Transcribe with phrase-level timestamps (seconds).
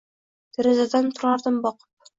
[0.59, 1.91] Derazadan turardim boqib.